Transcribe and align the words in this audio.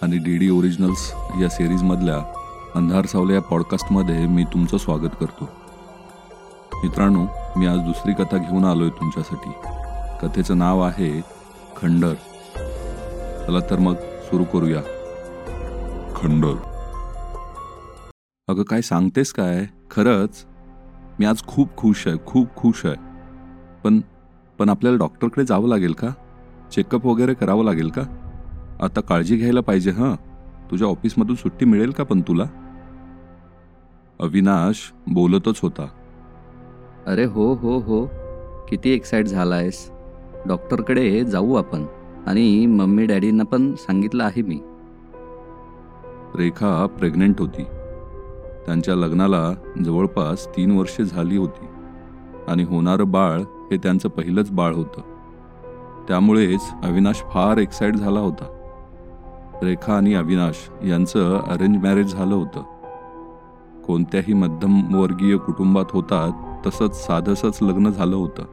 आणि 0.01 0.17
D 0.17 0.37
D 0.37 0.49
originals 0.49 1.13
या 1.41 1.49
सिरीजमधल्या 1.49 2.33
अंधार 2.75 3.05
सावल्या 3.05 3.35
या 3.35 3.41
पॉडकास्टमध्ये 3.41 4.25
मी 4.25 4.43
तुमचं 4.43 4.77
स्वागत 4.77 5.15
करतो. 5.19 5.49
मित्रांनो 6.83 7.27
मी 7.55 7.67
आज 7.67 7.77
दुसरी 7.77 8.13
कथा 8.13 8.37
घेऊन 8.37 8.65
आलोय 8.65 8.89
तुमच्यासाठी. 8.89 9.51
कथेचं 10.21 10.57
नाव 10.57 10.81
आहे 10.81 11.21
खंडर. 11.77 12.13
चला 13.47 13.59
तर 13.59 13.79
मग 13.79 13.95
सुरू 13.97 14.43
करूया. 14.43 14.81
खंड 16.15 16.45
अगं 18.47 18.63
काय 18.63 18.81
सांगतेस 18.81 19.31
काय? 19.33 19.65
खरंच 19.91 20.45
मी 21.19 21.25
आज 21.25 21.41
खूप 21.47 21.75
खुश 21.77 22.07
आहे 22.07 22.17
खूप 22.25 22.47
खुश 22.55 22.85
आहे. 22.85 22.95
पण 23.83 23.99
पण 24.59 24.69
आपल्याला 24.69 24.97
डॉक्टरकडे 24.97 25.45
जावं 25.45 25.69
लागेल 25.69 25.93
का? 25.93 26.07
चेकअप 26.71 27.05
वगैरे 27.05 27.33
करावं 27.33 27.65
लागेल 27.65 27.89
का? 27.89 28.01
आता 28.81 29.01
काळजी 29.01 29.37
घ्यायला 29.37 29.61
पाहिजे 29.61 29.91
हां? 29.91 30.15
तुझ्या 30.71 30.87
ऑफिसमधून 30.87 31.35
सुट्टी 31.35 31.65
मिळेल 31.65 31.91
का 31.91 32.03
पण 32.03 32.21
तुला? 32.21 32.43
अविनाश 34.19 34.93
बोलतच 35.07 35.59
होता. 35.61 35.87
अरे 37.07 37.25
हो 37.25 37.53
हो 37.53 37.79
हो. 37.79 38.05
किती 38.69 38.89
एक्साइट 38.89 39.25
झाला 39.25 39.55
आहेस 39.55 39.91
डॉक्टरकडे 40.47 41.23
जाऊ 41.23 41.55
आपण. 41.55 41.85
आणि 42.25 42.65
मम्मी 42.65 43.05
डॅडींना 43.05 43.43
पण 43.43 43.73
सांगितलं 43.73 44.23
आहे 44.23 44.41
मी. 44.41 44.61
रेखा 46.35 46.85
प्रेग्नेंट 46.85 47.39
होती. 47.39 47.63
त्यांच्या 48.65 48.95
लग्नाला 48.95 49.53
जवळपास 49.85 50.47
तीन 50.47 50.77
वर्षे 50.77 51.05
झाली 51.05 51.37
होती. 51.37 51.65
आणि 52.47 52.63
होणारं 52.63 53.11
बाळ 53.11 53.39
हे 53.39 53.77
त्यांचं 53.77 54.09
पहिलंच 54.09 54.51
बाळ 54.51 54.73
होतं. 54.73 55.01
त्यामुळेच 56.07 56.61
अविनाश 56.83 57.15
फार 57.15 57.57
एक्साइट 57.57 57.95
झाला 57.95 58.19
होता. 58.19 58.51
रेखा 59.63 59.93
आणि 59.93 60.13
अविनाश 60.13 60.69
यांचं 60.83 61.39
अरेंज 61.39 61.83
मॅरेज 61.83 62.11
झालं 62.11 62.35
होतं. 62.35 62.63
कोणत्याही 63.87 64.33
मध्यमवर्गीय 64.33 65.37
कुटुंबात 65.37 65.85
होतात 65.89 66.67
तसंच 66.67 67.07
साधसंच 67.07 67.59
लग्न 67.61 67.89
झालं 67.89 68.15
होतं. 68.15 68.43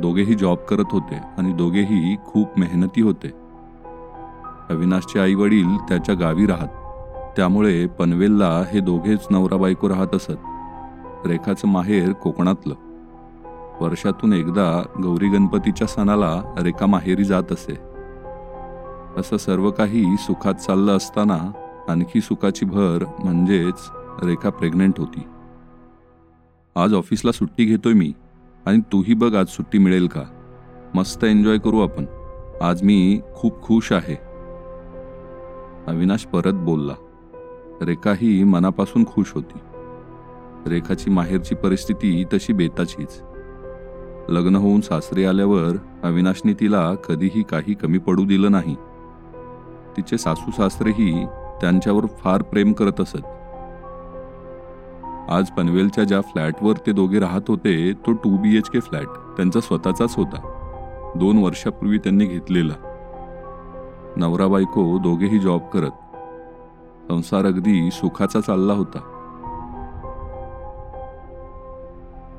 दोघेही 0.00 0.34
जॉब 0.34 0.58
करत 0.58 0.84
होते 0.90 1.14
आणि 1.14 1.52
दोघेही 1.52 2.16
खूप 2.26 2.58
मेहनती 2.58 3.00
होते. 3.00 3.30
अविनाशचे 4.70 5.20
आई 5.20 5.34
वडील 5.34 5.76
त्याच्या 5.76 6.14
गावी 6.14 6.46
राहत. 6.46 6.68
त्यामुळे 7.36 7.86
पनवेलला 7.86 8.62
हे 8.72 8.80
दोघेच 8.80 9.26
नवरा 9.30 9.56
बायको 9.56 9.88
राहत 9.88 10.14
असत. 10.14 10.30
रेखाचं 11.26 11.68
माहेर 11.68 12.12
कोकणातलं. 12.12 12.74
वर्षातून 13.80 14.32
एकदा 14.32 14.82
गौरी 15.02 15.28
गणपतीच्या 15.28 15.86
सणाला 15.86 16.42
रेखा 16.62 16.86
माहेरी 16.86 17.24
जात 17.24 17.52
असे. 17.52 17.78
असं 19.16 19.36
सर्व 19.36 19.70
काही 19.70 20.16
सुखात 20.18 20.54
चाललं 20.54 20.96
असताना 20.96 21.52
आणखी 21.88 22.20
सुखाची 22.20 22.64
भर 22.64 23.04
म्हणजेच 23.24 23.90
रेखा 24.24 24.50
प्रेग्नेंट 24.50 24.98
होती. 24.98 25.20
आज 26.76 26.94
ऑफिसला 26.94 27.32
सुट्टी 27.32 27.64
घेतोय 27.64 27.92
मी. 27.92 28.12
आणि 28.66 28.80
तूही 28.80 29.14
बघ 29.14 29.34
आज 29.34 29.46
सुट्टी 29.46 29.78
मिळेल 29.78 30.06
का? 30.06 30.20
मस्त 30.94 31.24
एन्जॉय 31.24 31.58
करू 31.58 31.80
आपण. 31.80 32.04
आज 32.60 32.82
मी 32.82 33.20
खूप 33.34 33.62
खुश 33.62 33.92
आहे. 33.92 34.18
अविनाश 35.86 36.26
परत 36.26 36.52
बोलला. 36.52 36.92
रेखाही 37.82 38.44
मनापासून 38.44 39.04
खुश 39.06 39.32
होती. 39.34 39.58
रेखाची 40.66 41.10
माहेरची 41.10 41.54
परिस्थिती 41.54 42.24
तशी 42.32 42.52
बेताचीच. 42.52 43.20
लग्न 44.28 44.56
होऊन 44.56 44.80
सासरे 44.80 45.24
आल्यावर 45.24 45.76
अविनाशने 46.02 46.52
तिला 46.52 46.94
कधीही 46.94 47.42
काही 47.42 47.74
कमी 47.74 47.98
पडू 47.98 48.24
दिलं 48.24 48.50
नाही. 48.50 48.74
तिचे 49.96 50.18
सासू 50.18 50.50
सासरेही 50.50 51.26
त्यांच्यावर 51.60 52.06
फार 52.06 52.42
प्रेम 52.42 52.72
करत 52.72 53.00
असत. 53.00 53.18
आज 55.28 55.50
पनवेलच्या 55.50 56.04
ज्या 56.04 56.20
फ्लॅटवर 56.20 56.72
ते 56.86 56.92
दोघे 56.92 57.18
राहत 57.18 57.40
होते 57.48 57.92
तो 57.92 58.12
two 58.12 58.36
B 58.36 58.56
H 58.56 58.70
K 58.70 58.80
flat 58.80 59.06
त्यांचा 59.06 59.60
स्वतःचाच 59.60 60.14
होता. 60.16 60.52
दोन 61.16 61.38
वर्षापूर्वी 61.38 61.98
त्यांनी 61.98 62.24
घेतलेला. 62.24 62.74
नवरा 64.16 64.46
बायको 64.46 64.98
दोघेही 64.98 65.38
जॉब 65.38 65.60
करत. 65.60 65.90
संसार 67.08 67.46
अगदी 67.46 67.90
सुखाचा 67.90 68.40
चालला 68.40 68.72
होता. 68.72 68.98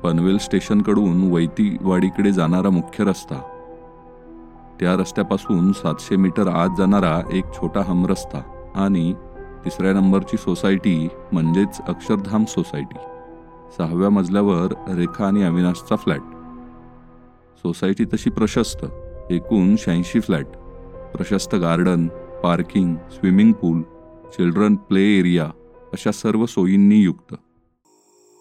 पनवेल 0.02 0.38
स्टेशनकडून 0.38 1.32
वैतीवाडीकडे 1.32 2.32
जाणारा 2.32 2.70
मुख्य 2.70 3.04
रस्ता. 3.04 3.40
त्या 4.80 4.94
रस्त्यापासून 4.94 5.72
सातशे 5.72 6.16
मीटर 6.16 6.48
आत 6.48 6.68
जाणारा 6.78 7.20
एक 7.32 7.44
छोटा 7.52 7.82
हमरस्ता 7.86 8.70
आणि 8.74 9.14
तिसऱ्या 9.64 9.92
नंबरची 9.92 10.36
सोसायटी 10.36 11.08
म्हणजेच 11.32 11.80
अक्षरधाम 11.88 12.44
सोसायटी. 12.44 12.98
सहाव्या 13.78 14.10
मजल्यावर 14.10 14.74
रेखा 14.88 15.26
आणि 15.26 15.42
अविनाशचा 15.42 15.96
फ्लॅट. 15.96 16.20
सोसायटी 17.58 18.04
तशी 18.04 18.30
प्रशस्त 18.30 18.84
एकूण 19.30 19.76
शहाऐंशी 19.78 20.20
फ्लॅट. 20.20 20.46
प्रशस्त 21.16 21.54
garden 21.54 22.06
parking 22.42 22.94
swimming 22.94 23.52
pool 23.52 23.82
children 24.30 24.76
play 24.76 25.18
area 25.18 25.44
अशा 25.92 26.12
सर्व 26.12 26.46
सोयींनी 26.46 26.96
युक्त. 26.96 27.34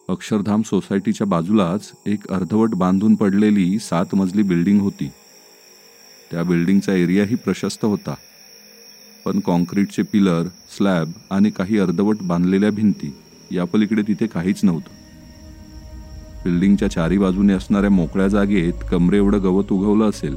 अक्षरधाम 0.10 0.62
सोसायटीच्या 0.62 1.28
बाजूलाच 1.28 1.92
एक 2.06 2.32
अर्धवट 2.32 2.70
बांधून 2.70 3.16
पडलेली 3.16 3.80
सात 3.80 4.16
मजली 4.16 4.42
बिल्डिंग 4.42 4.80
होती. 4.80 5.12
त्या 6.32 6.44
बिल्डिंगचा 6.44 6.94
एरियाही 6.94 7.36
प्रशस्त 7.36 7.86
होता. 7.86 8.16
पण 9.28 9.40
काँक्रीटचे 9.40 10.02
पिलर 10.02 10.44
स्लॅब 10.78 11.12
आणि 11.32 11.50
काही 11.50 11.80
अर्धवट 11.80 12.18
बांधलेल्या 12.22 12.70
भिंती 12.72 13.14
या 13.52 13.64
पलीकडे 13.64 14.02
तिथे 14.02 14.28
काहीच 14.28 14.60
नव्हतं. 14.64 14.94
बिल्डिंगच्या 16.44 16.88
चारी 16.92 17.18
बाजूने 17.18 17.54
असणाऱ्या 17.54 17.90
मोकळ्या 17.90 18.28
जागेत 18.28 18.74
कमरे 18.92 19.18
एवढं 19.18 19.44
गवत 19.44 19.72
उगवलं 19.72 20.10
असेल. 20.10 20.36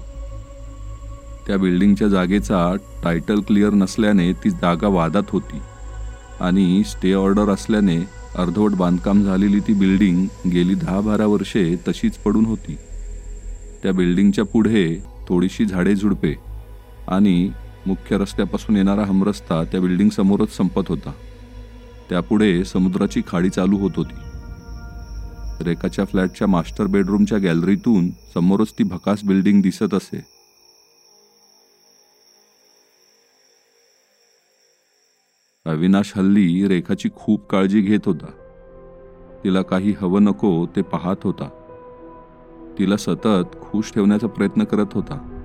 त्या 1.46 1.58
बिल्डिंगच्या 1.58 2.08
जागेचा 2.08 2.74
टायटल 3.04 3.40
क्लिअर 3.40 3.70
नसल्याने 3.70 4.32
ती 4.32 4.50
जागा 4.50 4.88
वादात 4.88 5.30
होती 5.30 5.60
आणि 6.40 6.82
स्टे 6.86 7.12
ऑर्डर 7.12 7.48
असल्याने 7.48 7.98
अर्धवट 8.36 8.70
बांधकाम 8.70 9.24
झालेली 9.24 9.60
ती 9.60 9.72
बिल्डिंग 9.74 10.26
गेली 10.52 10.74
दहा 10.74 11.00
बारा 11.00 11.26
वर्षे 11.26 11.74
तशीच 11.88 12.16
पडून 12.16 12.44
होती. 12.44 12.76
त्या 13.82 13.92
बिल्डिंगच्या 13.92 14.44
पुढे 14.44 15.02
थोडीशी 15.28 15.64
झाडे 15.64 15.94
झुडपे 15.94 16.34
आणि 17.08 17.50
मुख्य 17.86 18.18
रस्त्यापासून 18.18 18.76
येणारा 18.76 19.04
हमरस्ता 19.04 19.64
त्या 19.64 19.80
बिल्डिंग 19.80 20.08
समोरच 20.08 20.56
संपत 20.56 20.82
होता. 20.88 21.12
त्यापुढे 22.10 22.64
समुद्राची 22.64 23.22
खाडी 23.26 23.50
चालू 23.50 23.78
होत 23.78 23.90
होती. 23.96 24.14
रेखाच्या 25.64 26.04
फ्लॅटच्या 26.04 26.46
मास्टर 26.48 26.86
बेडरूमच्या 26.86 27.38
गॅलरीतून 27.38 28.10
समोरच 28.34 28.72
ती 28.72 28.84
भकास 28.84 29.24
बिल्डिंग 29.24 29.62
दिसत 29.62 29.94
असे. 29.94 30.24
अविनाश 35.66 36.12
हल्ली 36.16 36.68
रेखाची 36.68 37.08
खूप 37.16 37.46
काळजी 37.46 37.80
घेत 37.80 38.00
होता. 38.06 38.26
तिला 39.44 39.62
काही 39.62 39.94
हवं 40.00 40.24
नको 40.24 40.66
ते 40.66 40.82
पाहत 40.82 41.16
होता. 41.24 41.48
तिला 42.78 42.96
सतत 42.96 43.56
खुश 43.62 43.92
ठेवण्याचा 43.92 44.26
प्रयत्न 44.26 44.64
करत 44.64 44.86
होता. 44.92 45.39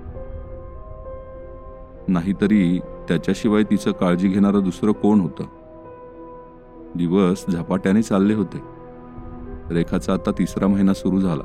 नाहीतरी 2.08 2.80
त्याच्याशिवाय 3.08 3.62
तिचं 3.62 3.92
काळजी 3.92 4.28
घेणारं 4.28 4.64
दुसरं 4.64 4.92
कोण 4.92 5.20
होतं? 5.20 5.44
दिवस 6.94 7.44
झपाट्याने 7.50 8.02
चालले 8.02 8.34
होते. 8.34 8.62
रेखाचा 9.70 10.12
आता 10.12 10.30
तिसरा 10.30 10.66
महिना 10.66 10.94
सुरू 10.94 11.20
झाला. 11.20 11.42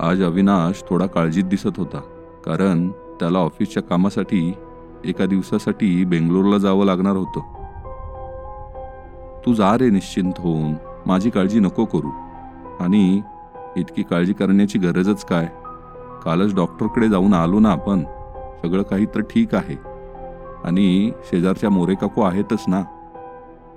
आज 0.00 0.22
अविनाश 0.22 0.84
थोडा 0.90 1.06
काळजीत 1.06 1.44
दिसत 1.44 1.76
होता 1.76 2.00
कारण 2.46 2.88
त्याला 2.88 3.38
ऑफिसच्या 3.38 3.82
कामासाठी 3.82 4.52
एका 5.04 5.26
दिवसासाठी 5.26 6.04
बेंगलोरला 6.04 6.58
जावं 6.58 6.84
लागणार 6.84 7.16
होतं. 7.16 7.40
तू 9.46 9.54
जा 9.54 9.78
रे 9.78 9.90
निश्चिंत 9.90 10.32
होऊन 10.38 10.74
माझी 11.06 11.30
काळजी 11.30 11.60
नको 11.60 11.84
करू. 11.84 12.10
आणि 12.80 13.20
इतकी 13.76 14.02
काळजी 14.02 14.32
करण्याची 14.32 14.78
गरजच 14.78 15.24
काय? 15.24 15.46
कालच 16.24 16.54
डॉक्टरकडे 16.54 17.08
जाऊन 17.08 17.34
आलो 17.34 17.58
ना 17.58 17.70
आपण. 17.70 18.04
सगळं 18.62 18.82
काही 18.82 19.06
तर 19.06 19.20
ठीक 19.20 19.54
आहे. 19.54 19.78
आणि 20.64 21.12
शेजारच्या 21.24 21.70
मोरेकाकू 21.70 22.22
आहेतच 22.22 22.64
ना. 22.68 22.82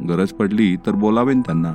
गरज 0.10 0.30
पडली 0.30 0.76
तर 0.76 0.92
बोलावेन 0.92 1.42
त्यांना. 1.42 1.74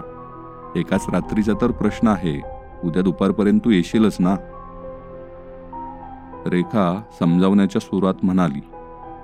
एकाच 0.76 1.06
रात्रीचा 1.12 1.52
तर 1.62 1.70
प्रश्न 1.70 2.08
आहे. 2.08 2.42
उद्या 2.84 3.02
दुपारपर्यंत 3.02 3.60
तू 3.64 3.70
येशीलच 3.70 4.16
ना. 4.20 4.36
रेखा 6.46 7.02
समजावण्याच्या 7.20 7.80
सुरात 7.80 8.14
म्हणाली. 8.22 8.60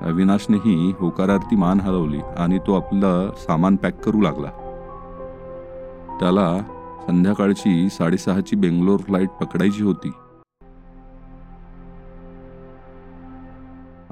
अविनाशनेही 0.01 0.95
होकारार्थी 0.99 1.57
मान 1.57 1.81
हलवली 1.81 2.21
आणि 2.39 2.59
तो 2.59 2.77
आपलं 2.77 3.31
सामान 3.37 3.77
पॅक 3.77 4.05
करू 4.05 4.21
लागला. 4.21 4.51
त्याला 6.21 6.59
संध्याकाळची 7.07 7.89
साडेसहाची 7.89 8.57
बेंगलोर 8.57 9.01
फ्लाईट 9.01 9.29
पकडायची 9.29 9.83
होती. 9.83 10.13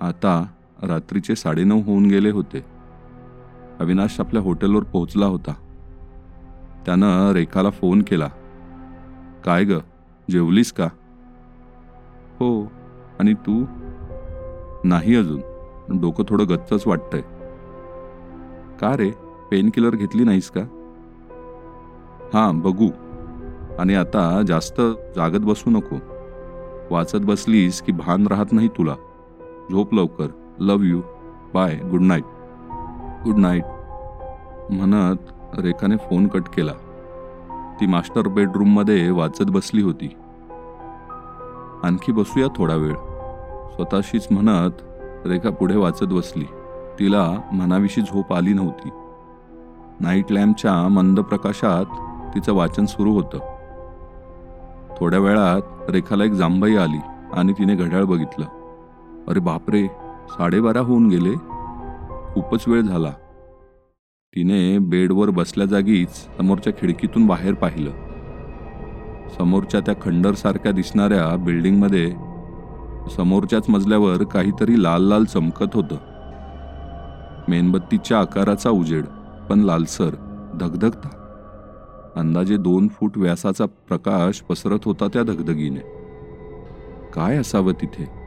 आता 0.00 0.47
रात्रीचे 0.83 1.37
साडेनऊ 1.37 1.83
होऊन 1.83 2.06
गेले 2.06 2.31
होते. 2.31 2.65
अविनाश 3.81 4.21
आपल्या 4.21 4.43
हॉटेलवर 4.43 4.83
पोहोचला 4.83 5.27
होता. 5.27 5.53
त्यानं 6.87 7.33
रेखाला 7.33 7.71
फोन 7.71 8.03
केला. 8.03 8.29
काय 9.45 9.65
ग? 9.65 9.73
जेवलीस 10.31 10.73
का? 10.73 10.89
हो. 12.41 12.73
आणि 13.19 13.35
तू? 13.35 13.65
नाही 14.85 15.17
अजून. 15.17 15.41
डोकं 16.01 16.25
थोडं 16.29 16.44
गच्चच 16.49 16.87
वाटतंय. 16.87 17.21
का 18.81 18.97
रे? 18.97 19.11
पेन 19.51 19.71
किलर 19.71 19.97
घेतली 19.97 20.25
नाहीस 20.25 20.51
का? 20.51 20.61
हां 22.35 22.61
बघू. 22.61 22.89
आणि 23.79 23.94
आता 23.94 24.43
जास्त 24.47 24.81
जागत 25.17 25.41
बसू 25.41 25.71
नको. 25.71 25.97
वाचत 26.91 27.17
बसलीस 27.17 27.83
की 27.83 27.93
भान 27.93 28.27
राहत 28.27 28.53
नाही 28.53 28.69
तुला. 28.69 28.94
झोप 29.70 29.94
लवकर. 29.94 30.26
Love 30.59 30.82
you 30.82 31.00
bye 31.55 31.75
good 31.75 32.00
night 32.00 32.25
good 33.25 33.38
night 33.38 33.65
म्हणत 34.70 35.17
रेखाने 35.59 35.97
फोन 35.97 36.26
कट 36.29 36.43
केला. 36.43 36.73
ती 37.81 37.87
मास्टर 37.87 38.29
बेडरूममध्ये 38.29 39.11
वाचत 39.11 39.44
बसली 39.49 39.82
होती. 39.82 40.17
आणखी 41.82 42.12
बसूया 42.12 42.47
थोडा 42.56 42.75
वेळ. 42.75 42.94
स्वतःशीच 43.75 44.26
म्हणत 44.31 44.70
रेखा 45.26 45.50
पुढे 45.50 45.76
वाचत 45.76 46.05
बसली. 46.05 46.44
तिला 46.99 47.32
मनाविषयी 47.53 48.05
झोप 48.05 48.32
आली 48.32 48.53
नव्हती. 48.53 48.88
नाईट 50.00 50.32
लॅम्पच्या 50.32 50.88
मंद 50.88 51.20
प्रकाशात 51.20 51.85
तिचं 52.35 52.53
वाचन 52.53 52.85
सुरू 52.85 53.15
होतं. 53.15 53.38
थोड्या 55.00 55.19
वेळात 55.19 55.91
रेखाला 55.91 56.25
एक 56.25 56.32
जांभई 56.32 56.76
आली 56.76 57.00
आणि 57.32 57.53
तिने 57.53 57.75
घड्याळ 57.75 58.03
बघितलं. 58.03 58.44
अरे 59.29 59.41
बापरे 59.41 59.87
साडेबारा 60.29 60.81
होऊन 60.81 61.09
गेले. 61.09 61.35
खूपच 62.35 62.65
वेळ 62.69 62.81
झाला. 62.81 63.11
तिने 64.37 64.79
बेडवर 64.79 65.31
बसल्या 65.31 65.67
जागीच 65.67 66.09
समोरच्या 66.09 66.73
खिडकीतून 66.73 67.27
बाहेर 67.27 67.55
पाहिलं. 67.55 67.91
समोरच्या 69.39 69.81
त्या 69.81 69.95
खंडरसारख्या 70.03 70.73
दिसणाऱ्या 70.73 71.37
बिल्डिंगमध्ये 71.37 72.13
समोरच्याच 73.17 73.71
मजल्यावर 73.71 74.25
काहीतरी 74.25 74.83
लाल 74.83 75.03
लाल 75.03 75.25
चमकत 75.25 75.75
होतं. 75.75 75.97
मेणबत्तीच्या 77.49 78.21
आकाराचा 78.21 78.71
उजेड 78.71 79.05
पण 79.51 79.61
लालसर 79.61 80.11
धगधगता. 80.61 81.09
अंदाजे 82.17 82.57
दोन 82.57 82.89
फूट 82.89 83.19
व्यासाचा 83.19 83.67
प्रकाश 83.67 84.41
पसरत 84.41 84.79
होता 84.85 85.07
त्या 85.07 85.23
धगधगीने. 85.23 85.81
काय 87.15 87.37
असावं 87.37 87.73
तिथे? 87.73 88.18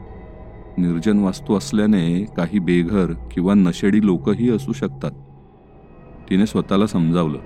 निर्जन 0.78 1.18
वास्तू 1.18 1.56
असल्याने 1.56 2.24
काही 2.36 2.58
बेघर 2.58 3.12
किंवा 3.30 3.54
नशेडी 3.54 4.06
लोकही 4.06 4.50
असू 4.50 4.72
शकतात. 4.72 5.10
तिने 6.30 6.46
स्वतःला 6.46 6.86
समजावलं. 6.86 7.38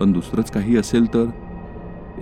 पण 0.00 0.12
दुसरंच 0.12 0.50
काही 0.50 0.76
असेल 0.76 1.14
तर? 1.14 1.24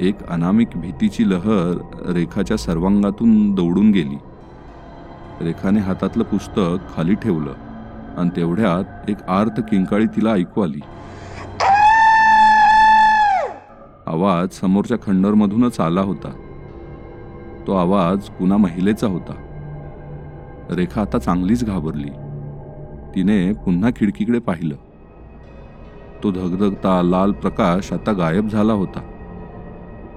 एक 0.00 0.26
अनामिक 0.28 0.68
भीतीची 0.74 1.30
लहर 1.30 1.78
रेखाच्या 2.08 2.56
सर्वांगातून 2.56 3.54
दौडून 3.54 3.90
गेली. 3.90 4.18
रेखाने 5.40 5.80
हातातलं 5.80 6.24
पुस्तक 6.24 6.96
खाली 6.96 7.14
ठेवलं 7.14 7.52
आणि 8.16 8.30
तेवढ्यात 8.36 9.10
एक 9.10 9.22
आर्त 9.22 9.60
किंकाळी 9.60 10.06
तिला 10.06 10.30
ऐकू 10.30 10.60
आली. 10.60 10.80
आवाज 14.06 14.60
समोरच्या 14.60 14.96
खंडरमधूनच 14.96 15.80
आला 15.80 16.00
होता. 16.00 16.30
तो 17.66 17.72
आवाज 17.72 18.28
कुणा 18.30 18.56
महिलेचा 18.56 19.06
होता. 19.06 19.51
रेखा 20.74 21.00
आता 21.00 21.18
चांगलीच 21.18 21.64
घाबरली. 21.64 22.10
तिने 23.14 23.52
पुन्हा 23.52 23.90
खिडकीकडे 23.90 24.38
पाहिलं. 24.38 24.74
तो 26.22 26.30
धगधगता 26.30 27.02
लाल 27.02 27.32
प्रकाश 27.32 27.92
आता 27.92 28.12
गायब 28.12 28.48
झाला 28.48 28.72
होता. 28.72 29.00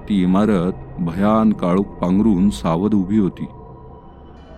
ती 0.08 0.22
इमारत 0.22 0.72
भयान 0.98 1.52
काळूक 1.52 1.86
पांघरून 1.86 2.50
सावध 2.50 2.94
उभी 2.94 3.18
होती. 3.18 3.46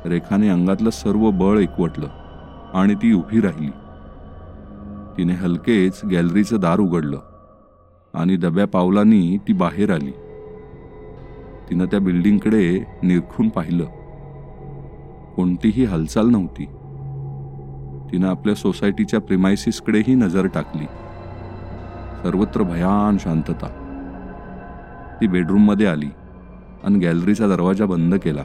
रेखाने 0.05 0.49
अंगातलं 0.49 0.91
सर्व 0.91 1.31
बळ 1.31 1.59
एकवटलं 1.59 2.09
आणि 2.75 2.95
ती 2.95 3.13
उभी 3.13 3.41
राहिली. 3.41 3.71
तिने 5.17 5.33
हलकेच 5.33 6.01
गॅलरीचं 6.05 6.61
दार 6.61 6.81
उघडलं 6.81 7.19
आणि 8.15 8.37
दब्या 8.37 8.67
पावलांनी 8.67 9.39
ती 9.49 9.53
बाहेर 9.53 9.95
आली. 9.95 10.13
तिनं 11.71 11.85
त्या 11.85 12.01
बिल्डिंगकडे 12.01 12.85
निरखून 13.03 13.49
पाहिलं. 13.49 13.85
कोणतीही 15.39 15.85
हालचाल 15.85 16.29
नव्हती. 16.29 16.65
तिनं 18.13 18.29
आपल्या 18.29 18.55
सोसायटीच्या 18.55 19.21
प्रिमायसिसकडेही 19.21 20.15
नजर 20.15 20.47
टाकली. 20.47 20.85
सर्वत्र 22.23 22.63
भयान 22.63 23.17
शांतता. 23.19 23.69
ती 25.21 25.27
बेडरूममध्ये 25.27 25.87
आली 25.87 26.07
आणि 26.85 26.99
गॅलरीचा 26.99 27.49
दरवाजा 27.49 27.87
बंद 27.87 28.15
केला. 28.15 28.43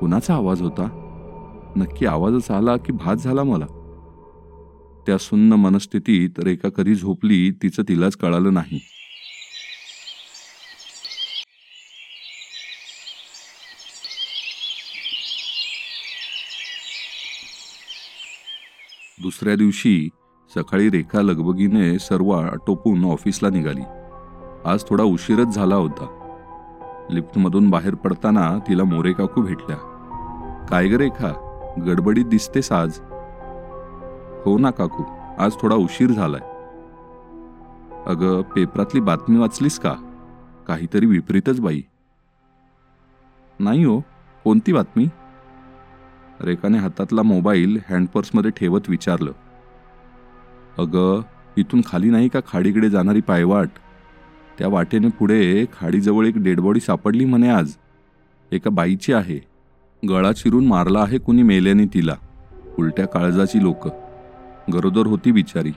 कुणाचा 0.00 0.34
आवाज 0.34 0.62
होता? 0.62 0.88
नक्की 1.76 2.06
आवाजच 2.06 2.50
आला 2.50 2.76
की 2.76 2.92
भात 2.92 3.16
झाला 3.16 3.42
मला? 3.42 3.66
त्या 5.06 5.18
सुन्न 5.18 5.52
मनस्थितीत 5.52 6.30
रेखा 6.38 6.68
कधी 6.68 6.94
झोपली 6.94 7.50
तिचं 7.50 7.82
तिलाच 7.88 8.16
कळालं 8.16 8.54
नाही. 8.54 8.80
दुसऱ्या 19.24 19.56
दिवशी 19.56 20.08
सकाळी 20.54 20.90
रेखा 20.90 21.22
लगबगीने 21.22 21.98
सर्व 21.98 22.30
आटोपून 22.30 23.04
ऑफिसला 23.04 23.50
निघाली. 23.50 23.80
आज 24.64 24.84
थोडा 24.88 25.04
उशीरच 25.04 25.46
झाला 25.46 25.76
होता. 25.76 26.06
लिफ्टमधून 27.10 27.70
बाहेर 27.70 27.94
पडताना 27.94 28.58
तिला 28.68 28.84
मोरे 28.84 29.12
काकू 29.12 29.42
भेटल्या. 29.42 29.76
काय 30.70 30.88
ग 30.88 30.94
रेखा 30.94 31.32
गडबडीत 31.86 32.24
दिसतेस 32.24 32.72
आज. 32.72 33.00
हो 34.44 34.58
ना 34.58 34.70
काकू 34.70 35.02
आज 35.38 35.52
थोडा 35.60 35.76
उशीर 35.76 36.10
झालाय. 36.10 36.40
अगं 38.06 38.42
पेपरातली 38.42 39.00
बातमी 39.00 39.38
वाचलीस 39.38 39.78
का? 39.78 39.94
काहीतरी 40.68 41.06
विपरीतच 41.06 41.60
बाई. 41.60 41.82
नाही 43.60 43.84
हो 43.84 44.00
कोणती 44.44 44.72
बातमी? 44.72 45.06
रेखाने 46.40 46.78
हातातला 46.78 47.22
मोबाईल 47.22 47.78
हँडपर्समध्ये 47.90 48.50
ठेवत 48.50 48.80
विचारलं. 48.88 49.32
अगं 50.78 51.22
इथून 51.56 51.80
खाली 51.86 52.10
नाही 52.10 52.28
का 52.28 52.40
खाडीकडे 52.52 52.90
जाणारी 52.90 53.20
पायवाट? 53.20 53.68
त्या 54.58 54.68
वाटेने 54.68 55.08
पुढे 55.08 55.64
खाडीजवळ 55.80 56.26
एक 56.26 56.34
डेडबॉडी 56.36 56.80
सापडली 56.80 57.24
म्हणे 57.24 57.48
आज. 57.48 57.72
एका 58.52 58.70
बाईची 58.70 59.12
आहे. 59.12 59.40
गळा 60.08 60.32
चिरून 60.32 60.66
मारला 60.66 61.00
आहे 61.00 61.18
कुणी 61.18 61.42
मेल्याने 61.42 61.84
तिला. 61.84 62.14
उलट्या 62.78 63.06
काळजाची 63.06 63.62
लोक. 63.62 63.86
गरोदर 64.72 65.06
होती 65.06 65.32
बिचारी. 65.32 65.72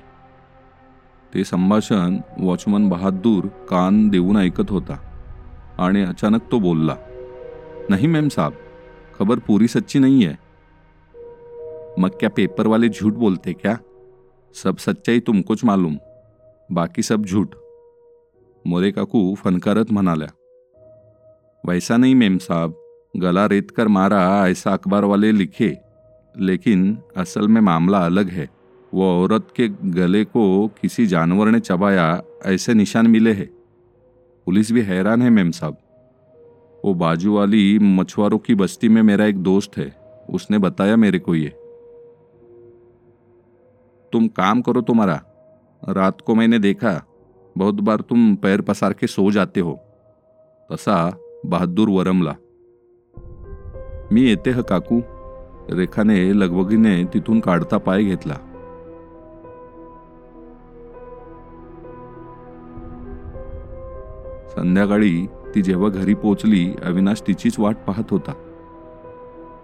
ते 1.34 1.44
संभाषण 1.44 2.18
वॉचमन 2.40 2.90
बहादूर 2.90 3.46
कान 3.46 4.10
देऊन 4.10 4.38
ऐकत 4.38 4.70
होता. 4.70 4.98
आणि 5.80 6.04
अचानक 6.04 6.40
तो 6.52 6.60
बोलला 6.60 6.96
नाही 7.90 8.08
मॅम 8.08 8.28
साहब 8.28 8.52
खबर 9.20 9.40
पूरी 9.40 9.68
सच्ची 9.68 10.00
नहीं 10.00 10.28
है 10.28 10.47
मग 12.00 12.10
क्या 12.10 12.30
पेपर 12.30 12.68
वाले 12.68 12.89
झूठ 12.89 13.13
बोलते 13.13 13.54
क्या? 13.54 13.77
सब 14.56 14.77
सच्चाई 14.77 15.20
तुमकोच 15.20 15.63
मालूम। 15.63 15.98
बाकी 16.70 17.01
सब 17.01 17.25
झूठ। 17.25 17.56
मोरे 18.66 18.92
काकू 18.92 19.36
फनकारत 19.36 19.92
म्हणाल्या, 19.92 20.27
वैसा 21.63 21.98
नहीं 21.98 22.16
मेम 22.16 22.38
साहब, 22.38 22.75
गला 23.18 23.46
रेत 23.46 23.72
कर 23.72 23.88
मारा 23.88 24.48
ऐसा 24.48 24.74
अखबार 24.74 25.06
वाले 25.06 25.32
लिखे, 25.32 25.77
लेकिन 26.36 26.98
असल 27.18 27.48
में 27.48 27.62
मामला 27.62 28.06
अलग 28.06 28.30
है। 28.30 28.50
वो 28.94 29.24
औरत 29.24 29.48
के 29.56 29.68
गले 29.68 30.24
को 30.25 30.68
किसी 30.82 31.06
जानवर 31.06 31.48
ने 31.48 31.60
चबाया, 31.60 32.22
ऐसे 32.46 32.74
निशान 32.74 33.08
मिले 33.08 33.34
हैं। 33.34 33.50
पुलिस 34.48 34.72
भी 34.72 34.82
हैरान 34.82 35.22
है 35.22 35.30
मेम 35.30 35.51
साहब। 35.51 35.77
वो 36.86 36.94
बाजू 36.94 37.36
वाली 37.36 37.80
मछुआरों 37.80 38.38
की 38.38 38.56
बस्ती 38.56 38.89
में 38.89 39.01
मेरा 39.01 39.25
एक 39.25 39.38
दोस्त 39.38 39.77
है, 39.77 39.94
उसने 40.30 40.58
बताया 40.58 40.96
मेरे 40.96 41.20
को 41.20 41.36
ये। 41.36 41.54
तुम 44.14 44.28
काम 44.28 44.62
करो 44.62 44.82
तुम्हारा। 44.82 45.22
रात 45.90 46.22
को 46.22 46.36
मैंने 46.36 46.60
देखा 46.60 47.04
बहुत 47.58 47.74
बार 47.74 48.02
तुम 48.02 48.36
पैर 48.36 48.62
पसार 48.62 48.94
के 48.94 49.08
सो 49.08 49.32
जाते 49.32 49.60
हो। 49.60 49.80
तसा 50.72 51.18
बहादूर 51.46 51.90
वरमला। 51.90 52.36
मी 54.12 54.22
येते 54.22 54.52
ह 54.52 54.62
काकू। 54.62 55.02
रेखाने 55.70 56.34
लगबगीने 56.34 57.06
तिथून 57.06 57.40
काढता 57.40 57.78
पाय 57.78 58.04
घेतला. 58.04 58.34
संध्याकाळी 64.50 65.28
ती 65.56 65.62
जेव्हा 65.62 65.90
घरी 65.90 66.14
पोचली 66.14 66.74
अविनाश 66.84 67.22
तिचीच 67.28 67.60
वाट 67.60 67.78
पाहत 67.88 68.12
होता. 68.12 68.34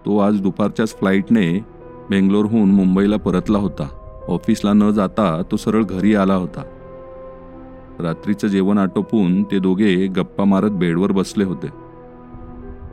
तो 0.06 0.18
आज 0.18 0.40
दुपारच्याच 0.40 0.94
फ्लाईटने 0.94 1.60
बेंगलोरहून 2.10 2.70
मुंबईला 2.70 3.16
परतला 3.16 3.58
होता. 3.58 4.03
ऑफिसला 4.28 4.72
न 4.72 4.90
जाता 4.90 5.42
तो 5.50 5.56
सरळ 5.56 5.82
घरी 5.82 6.14
आला 6.14 6.34
होता. 6.34 6.62
रात्रीचं 8.00 8.48
जेवण 8.48 8.78
आटोपून 8.78 9.42
ते 9.42 9.58
दोघे 9.58 10.06
गप्पा 10.06 10.44
मारत 10.44 10.70
बेडवर 10.70 11.12
बसले 11.12 11.44
होते. 11.44 11.66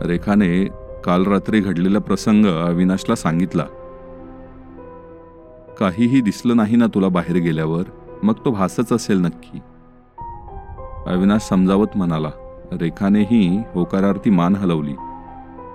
रेखाने 0.01 0.65
काल 1.05 1.23
रात्री 1.23 1.59
घडलेला 1.59 1.99
प्रसंग 1.99 2.45
अविनाशला 2.45 3.15
सांगितला. 3.15 3.63
काहीही 5.79 6.21
दिसलं 6.21 6.57
नाही 6.57 6.75
ना 6.75 6.85
तुला 6.87 7.07
बाहेर 7.07 7.37
गेल्यावर 7.37 7.83
मग 8.23 8.33
तो 8.45 8.51
भासच 8.51 8.93
असेल 8.93 9.17
नक्की. 9.17 9.59
अविनाश 11.07 11.41
समजावत 11.41 11.87
म्हणाला. 11.95 12.29
रेखानेही 12.71 13.61
होकारार्थी 13.73 14.29
मान 14.29 14.55
हलवली. 14.55 14.93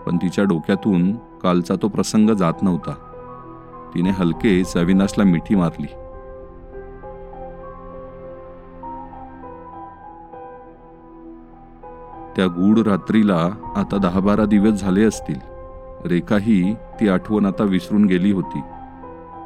पण 0.06 0.16
तिच्या 0.16 0.44
डोक्यातून 0.44 1.12
कालचा 1.12 1.74
तो 1.82 1.88
प्रसंग 1.88 2.30
जात 2.30 2.62
नव्हता. 2.62 3.05
तिने 3.96 4.10
हलकेच 4.10 4.76
अविनाशला 4.76 5.24
मिठी 5.24 5.54
मारली. 5.54 5.86
त्या 12.36 12.46
गूढ 12.46 12.78
रात्रीला 12.78 13.50
आता 13.76 13.96
दहा 13.96 14.20
बारा 14.20 14.44
दिवस 14.44 14.80
झाले 14.80 15.04
असतील. 15.04 15.38
रेखाही 16.04 16.74
ती 16.74 17.08
आठवण 17.08 17.46
आता 17.46 17.64
विसरून 17.64 18.04
गेली 18.04 18.32
होती. 18.32 18.60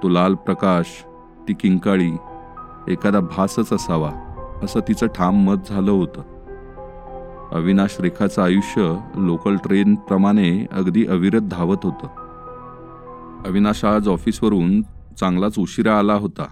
तो 0.02 0.09
लाल 0.09 0.35
प्रकाश 0.35 1.04
ती 1.49 1.52
किंकाळी 1.52 2.12
एखादा 2.88 3.21
भासच 3.21 3.73
असावा 3.73 4.12
असं 4.62 4.80
तिचं 4.80 5.07
ठाम 5.07 5.35
मत 5.35 5.57
झालं 5.69 5.90
होतं. 5.90 6.23
अविनाश 7.52 7.97
रेखाचं 8.00 8.42
आयुष्य 8.42 8.97
लोकल 9.14 9.57
ट्रेनप्रमाणे 9.57 10.66
अगदी 10.73 11.07
अविरत 11.07 11.40
धावत 11.40 11.76
होतं. 11.85 12.30
अविनाश 13.47 13.85
आज 13.85 14.09
ऑफिसवरून 14.09 14.82
चांगलाच 15.20 15.59
उशिरा 15.59 15.99
आला 15.99 16.14
होता. 16.14 16.44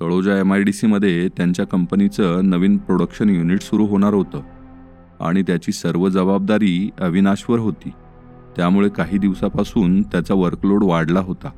तळोजा 0.00 0.38
एम 0.38 0.52
आय 0.52 0.62
डी 0.62 0.72
सीमध्ये 0.72 1.28
त्यांच्या 1.28 1.66
कंपनीचं 1.66 2.40
नवीन 2.50 2.76
प्रोडक्शन 2.78 3.28
युनिट 3.28 3.60
सुरू 3.60 3.86
होणार 3.86 4.14
होतं 4.14 4.42
आणि 5.20 5.42
त्याची 5.42 5.72
सर्व 5.72 6.08
जबाबदारी 6.08 6.90
अविनाशवर 7.00 7.58
होती. 7.58 7.90
त्यामुळे 8.56 8.88
काही 8.88 9.18
दिवसापासून 9.18 10.02
त्याचा 10.02 10.34
वर्कलोड 10.34 10.84
वाढला 10.84 11.20
होता. 11.20 11.50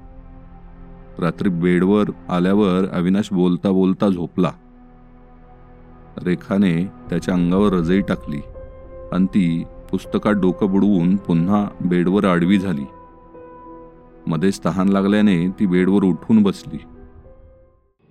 रात्री 1.18 1.48
बेडवर 1.48 2.10
आल्यावर 2.28 2.88
अविनाश 2.92 3.28
बोलता 3.32 3.70
बोलता 3.70 4.08
झोपला. 4.08 4.52
रेखाने 6.22 6.84
त्याच्या 6.84 7.34
अंगावर 7.34 7.72
रजई 7.72 8.00
टाकली 8.00 8.40
आणि 9.12 9.26
ती 9.26 9.64
पुस्तकात 9.90 10.32
डोकं 10.32 10.66
बुडवून 10.66 11.16
पुन्हा 11.16 11.66
बेडवर 11.80 12.24
आडवी 12.24 12.58
झाली. 12.58 12.84
मध्येच 14.26 14.60
तहान 14.64 14.88
लागल्याने 14.88 15.48
ती 15.48 15.66
बेडवर 15.66 16.04
उठून 16.04 16.42
बसली. 16.42 16.78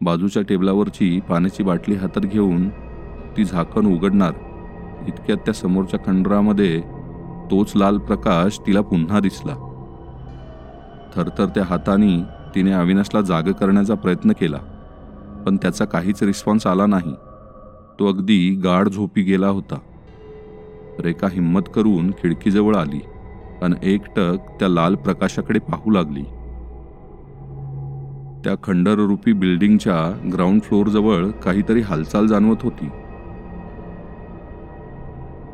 बाजूच्या 0.01 0.43
टेबलावरची 0.43 1.19
पाण्याची 1.19 1.63
बाटली 1.63 1.95
हातात 1.95 2.21
घेऊन 2.21 2.69
ती 3.37 3.45
झाकण 3.45 3.85
उघडणार 3.85 4.33
इतक्यात 5.07 5.37
त्या 5.37 5.53
समोरच्या 5.53 5.99
खंडरामध्ये 6.05 6.81
तोच 7.51 7.71
लाल 7.75 7.97
प्रकाश 7.97 8.59
तिला 8.67 8.81
पुन्हा 8.81 9.19
दिसला. 9.19 9.55
थरथर 11.15 11.45
त्या 11.45 11.63
हाताने 11.63 12.17
तिने 12.55 12.71
अविनाशला 12.71 13.21
जाग 13.21 13.43
करण्याचा 13.43 13.93
प्रयत्न 13.93 14.31
केला 14.31 14.57
पण 15.45 15.57
त्याचा 15.57 15.85
काहीच 15.85 16.23
रिस्पॉन्स 16.23 16.67
आला 16.67 16.85
नाही. 16.85 17.13
तो 17.99 18.07
अगदी 18.07 18.49
गाढ 18.63 18.89
झोपी 18.89 19.21
गेला 19.21 19.47
होता. 19.47 19.79
रेखा 20.99 21.27
हिंमत 21.31 21.61
करून 21.75 22.11
खिडकीजवळ 22.11 22.75
आली. 22.75 22.99
आणि 23.61 23.75
एकटक 23.83 24.35
त्या 24.59 24.67
लाल 24.67 24.95
प्रकाशाकडे 24.95 25.59
पाहू 25.59 25.91
लागली. 25.91 26.23
त्या 28.43 28.55
खंडररूपी 28.63 29.33
बिल्डिंगच्या 29.33 30.29
ग्राउंड 30.33 30.61
फ्लोअरजवळ 30.61 31.27
काहीतरी 31.27 31.81
हालचाल 31.81 32.27
जाणवत 32.27 32.55
होती. 32.61 32.89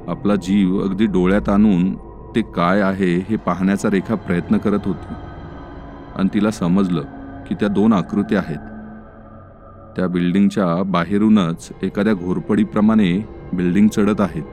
आपला 0.08 0.36
जीव 0.36 0.82
अगदी 0.82 1.06
डोळ्यात 1.06 1.50
आणून 1.50 1.96
ते 2.36 2.42
काय 2.42 2.82
आहे 2.82 3.18
हे 3.30 3.36
पाहण्याचा 3.36 3.90
रेखा 3.90 4.16
प्रयत्न 4.16 4.58
करत 4.58 4.80
होती. 4.86 5.14
आणि 6.16 6.30
तिला 6.34 6.52
समजलं 6.52 7.02
की 7.48 7.56
त्या 7.56 7.68
दोन 7.68 7.94
आकृत्या 7.94 8.40
आहेत. 8.40 8.60
त्या 9.96 10.08
बिल्डिंगच्या 10.08 10.84
बाहेरूनच 10.84 11.70
एखाद्या 11.84 12.14
घोरपडीप्रमाणे 12.14 13.26
बिल्डिंग 13.54 13.88
चढत 13.88 14.22
आहेत. 14.22 14.44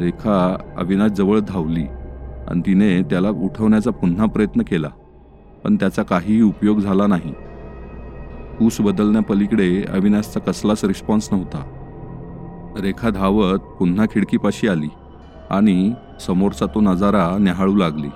रेखा 0.00 0.56
अविनाश 0.76 1.10
जवळ 1.10 1.38
धावली. 1.38 1.84
आणि 2.48 2.60
तिने 2.60 3.02
त्याला 3.02 3.30
उठवण्याचा 3.30 3.90
पुन्हा 3.90 4.26
प्रयत्न 4.26 4.62
केला 4.62 4.88
पण 5.64 5.76
त्याचा 5.76 6.02
काहीही 6.02 6.42
उपयोग 6.42 6.78
झाला 6.78 7.06
नाही. 7.06 7.32
ऊस 8.60 8.80
बदलण्यापलीकडे 8.80 9.82
अविनाशचा 9.82 10.40
कसलाच 10.40 10.84
रिस्पॉन्स 10.84 11.28
नव्हता. 11.32 11.62
रेखा 12.82 13.10
धावत 13.10 13.58
पुन्हा 13.58 14.06
खिडकीपाशी 14.06 14.68
आली 14.68 14.88
आणि 15.50 15.92
समोरचा 16.20 16.66
तो 16.66 16.80
नजारा 16.80 17.36
न्याहाळू 17.38 17.76
लागली. 17.76 18.08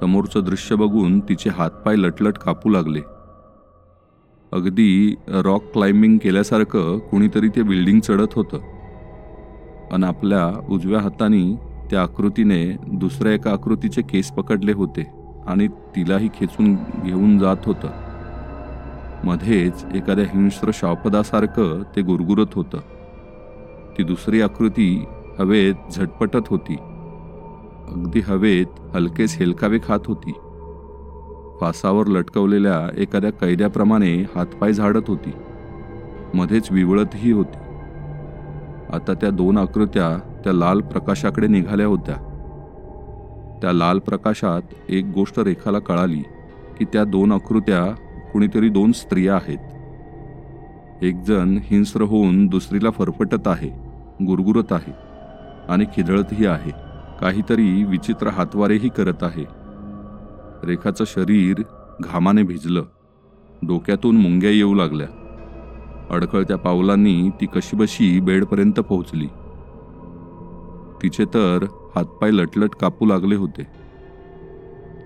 समोरचं 0.00 0.44
दृश्य 0.44 0.76
बघून 0.76 1.20
तिचे 1.20 1.50
हातपाय 1.50 1.96
लटलट 1.96 2.38
कापू 2.38 2.68
लागले. 2.68 3.00
अगदी 4.52 5.14
रॉक 5.28 5.62
क्लाइम्बिंग 5.72 6.18
केल्यासारखं 6.18 6.98
कुणीतरी 6.98 7.48
ते 7.48 7.62
बिल्डिंग 7.62 8.00
चढत 8.00 8.34
होतं. 8.34 8.58
आणि 9.92 10.04
आपल्या 10.04 10.66
उजव्या 10.70 11.00
हाताने 11.00 11.58
त्या 11.90 12.02
आकृतीने 12.02 12.76
दुसऱ्या 12.86 13.32
एका 13.32 13.50
आकृतीचे 13.50 14.02
केस 14.02 14.30
पकडले 14.30 14.72
होते 14.72 15.10
आणि 15.46 15.68
तिलाही 15.68 16.28
खेचून 16.34 16.74
घेऊन 16.74 17.38
जात 17.38 17.56
होतं. 17.66 17.88
मध्येच 19.24 19.84
एखाद्या 19.94 20.24
हिंस्र 20.24 20.70
शापदासारखं 20.74 21.82
ते 21.96 22.02
गुरगुरत 22.02 22.46
होतं. 22.54 22.78
ती 23.98 24.02
दुसरी 24.02 24.40
आकृती 24.40 25.04
हवेत 25.38 25.74
झटपटत 25.92 26.48
होती. 26.48 26.76
अगदी 27.88 28.20
हवेत 28.20 28.66
हलकेच 28.94 29.36
हेलकावे 29.40 29.78
खात 29.78 29.98
होती. 30.06 30.32
फासावर 31.60 32.06
लटकवलेल्या 32.06 33.00
एखाद्या 33.00 33.30
कैद्याप्रमाणे 33.30 34.14
हातपाय 34.34 34.72
झाडत 34.72 35.02
होती. 35.08 35.32
मध्येच 36.34 36.68
विवळतही 36.70 37.32
होती. 37.32 37.58
आता 38.92 39.14
त्या 39.14 39.30
दोन 39.30 39.58
आकृत्या 39.58 40.35
त्या 40.46 40.54
लाल 40.54 40.80
प्रकाशाकडे 40.80 41.46
निघाल्या 41.46 41.86
होत्या. 41.86 42.14
त्या 43.62 43.72
लाल 43.72 43.98
प्रकाशात 43.98 44.62
एक 44.88 45.04
गोष्ट 45.04 45.38
रेखाला 45.38 45.78
कळाली 45.78 46.22
की 46.78 46.84
त्या 46.84 47.04
दोन 47.04 47.32
आकृत्या 47.32 47.84
कुणीतरी 48.32 48.68
दोन 48.68 48.92
स्त्रिया 48.92 49.34
आहेत. 49.34 49.58
एकजण 51.02 51.58
हिंस्र 51.62 52.02
होऊन 52.02 52.46
दुसरीला 52.46 52.90
फरफटत 52.90 53.48
आहे 53.48 53.68
गुरगुरत 54.26 54.72
आहे 54.72 54.92
आणि 55.68 55.84
खिदळतही 55.84 56.46
आहे 56.46 56.70
काहीतरी 57.20 57.84
विचित्र 57.84 58.28
हातवारेही 58.28 58.88
करत 58.88 59.22
आहे. 59.22 59.44
रेखाचं 60.64 61.04
शरीर 61.06 61.62
घामाने 62.00 62.42
भिजलं 62.42 62.82
डोक्यातून 63.62 64.16
मुंग्या 64.16 64.50
येऊ 64.50 64.74
लागल्या. 64.74 65.08
अडखळत्या 66.10 66.56
पावलांनी 66.56 67.30
ती 67.40 67.46
कशीबशी 67.46 68.20
बेडपर्यंत 68.20 68.80
पोहोचली. 68.80 69.26
तिचे 71.02 71.24
तर 71.24 71.64
हातपाय 71.96 72.30
लटलट 72.30 72.70
कापू 72.70 73.06
लागले 73.06 73.34
होते. 73.34 73.62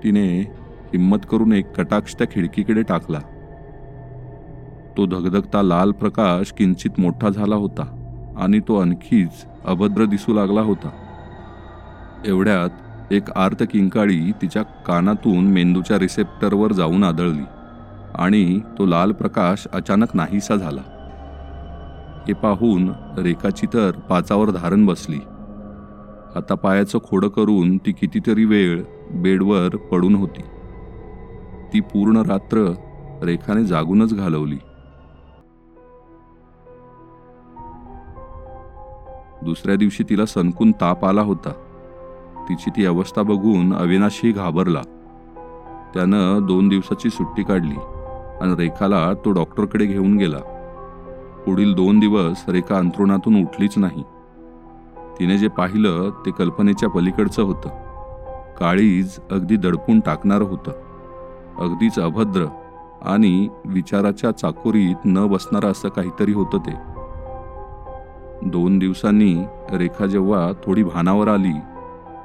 तिने 0.04 0.40
हिंमत 0.92 1.18
करून 1.30 1.52
एक 1.52 1.73
कटाक्ष 1.73 2.14
त्या 2.14 2.26
खिडकीकडे 2.30 2.82
टाकला. 2.82 3.18
तो 4.97 5.06
धगधगता 5.06 5.62
लाल 5.62 5.92
प्रकाश 5.92 6.52
किंचित 6.52 7.00
मोठा 7.00 7.28
झाला 7.28 7.56
होता 7.56 7.85
आणि 8.37 8.61
तो 8.61 8.80
आणखीच 8.80 9.47
अभद्र 9.64 10.04
दिसू 10.04 10.35
लागला 10.35 10.61
होता. 10.61 10.90
एवढ्यात 12.26 13.12
एक 13.12 13.30
आर्त 13.30 13.62
किंकाळी 13.70 14.32
तिच्या 14.42 14.62
कानातून 14.62 15.47
मेंदूच्या 15.47 15.99
रिसेप्टरवर 15.99 16.73
जाऊन 16.73 17.04
आदळली 17.04 17.44
आणि 18.14 18.61
तो 18.78 18.87
लाल 18.87 19.12
प्रकाश 19.12 19.66
अचानक 19.73 20.09
नाहीसा 20.14 20.56
झाला. 20.56 20.80
हे 22.28 22.32
पाहून 22.32 22.90
रेखाची 23.18 23.66
तर 23.66 23.90
पाचावर 23.90 24.50
धारण 24.50 24.87
बसली. 24.87 25.18
आता 26.37 26.54
पायाचं 26.54 26.99
खोडं 26.99 27.28
करून 27.28 27.76
ती 27.76 27.92
कितीतरी 27.92 28.44
वेळ 28.44 28.82
बेडवर 29.10 29.76
पडून 29.76 30.14
होती. 30.14 30.42
ती 31.72 31.80
पूर्ण 31.80 32.16
रात्र 32.16 32.75
रेखाने 33.22 33.64
जागूनच 33.64 34.14
घालवली. 34.14 34.58
दुसऱ्या 39.42 39.76
दिवशी 39.76 40.02
तिला 40.02 40.26
सनकून 40.26 40.72
ताप 40.72 41.04
आला 41.04 41.22
होता. 41.22 41.52
तिची 42.49 42.70
ती 42.70 42.87
अवस्था 42.87 43.22
बघून 43.22 43.75
अविनाशही 43.75 44.32
घाबरला. 44.32 44.82
त्यानं 45.94 46.46
दोन 46.46 46.68
दिवसाची 46.68 47.10
सुट्टी 47.10 47.42
काढली 47.42 47.76
आणि 48.40 48.54
रेखाला 48.56 49.12
तो 49.14 49.30
डॉक्टरकडे 49.30 49.87
घेऊन 49.87 50.16
गेला. 50.16 50.38
पुढील 51.46 51.75
दोन 51.75 51.99
दिवस 51.99 52.44
रेखा 52.49 52.78
अंथरुणातून 52.78 53.42
उठलीच 53.42 53.78
नाही. 53.78 54.04
तिने 55.20 55.38
जे 55.38 55.48
पाहिलं 55.48 56.10
ते 56.26 56.30
कल्पनेच्या 56.30 56.88
पलीकडचं 56.88 57.42
होतं. 57.42 57.68
काळीज 58.60 59.18
अगदी 59.30 59.56
दडपून 59.56 60.00
टाकणारं 60.00 60.44
होतं. 60.44 60.72
अगदीच 61.58 61.98
अभद्र 61.98 62.46
आणि 63.02 63.48
विचाराच्या 63.64 64.30
चाकोरीत 64.30 64.96
न 65.04 65.26
बसणारं 65.26 65.70
असं 65.70 65.88
काहीतरी 65.88 66.32
होतं 66.32 66.58
ते. 66.58 66.72
दोन 68.48 68.78
दिवसांनी 68.78 69.44
रेखा 69.72 70.06
जेव्हा 70.06 70.52
थोडी 70.64 70.82
भानावर 70.82 71.28
आली 71.28 71.58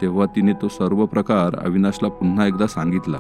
तेव्हा 0.01 0.25
तिने 0.25 0.53
तो 0.53 0.67
सर्व 0.67 1.05
प्रकार 1.05 1.55
अविनाशला 1.65 2.09
पुन्हा 2.09 2.47
एकदा 2.47 2.67
सांगितला. 2.67 3.17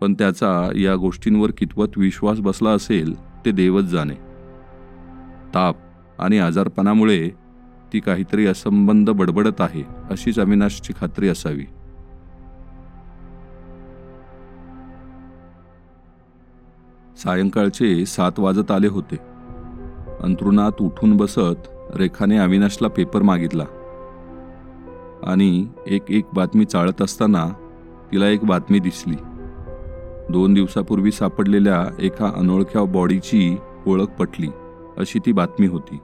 पण 0.00 0.14
त्याचा 0.14 0.68
या 0.74 0.96
गोष्टींवर 0.96 1.50
कितपत 1.58 1.86
विश्वास 1.96 2.40
बसला 2.40 2.70
असेल 2.70 3.14
ते 3.44 3.50
देवच 3.50 3.84
जाणे. 3.84 4.14
ताप 5.54 5.76
आणि 6.18 6.38
आजारपणामुळे 6.38 7.45
ती 7.92 8.00
काहीतरी 8.00 8.46
असंबंध 8.46 9.10
बडबडत 9.10 9.60
आहे 9.60 9.82
अशीच 10.10 10.38
अविनाशची 10.38 10.92
खात्री 11.00 11.28
असावी. 11.28 11.64
सायंकाळचे 17.16 18.06
सात 18.06 18.32
वाजत 18.38 18.70
आले 18.70 18.86
होते. 18.86 19.16
अंथरुणात 20.20 20.72
उठून 20.80 21.16
बसत 21.16 21.68
रेखाने 21.96 22.36
अविनाशला 22.36 22.88
पेपर 22.88 23.22
मागितला. 23.22 23.64
आणि 25.26 25.68
एक 25.86 26.02
एक 26.08 26.24
बातमी 26.34 26.64
चाळत 26.64 27.02
असताना 27.02 27.48
तिला 28.12 28.28
एक 28.28 28.44
बातमी 28.44 28.78
दिसली. 28.78 29.16
दोन 30.32 30.54
दिवसापूर्वी 30.54 31.12
सापडलेल्या 31.12 31.96
एका 31.98 32.32
अनोळख्या 32.36 32.84
बॉडीची 32.84 33.56
ओळख 33.86 34.06
पटली 34.06 34.48
अशी 34.98 35.18
ती 35.18 35.32
बातमी 35.32 35.66
होती. 35.66 35.98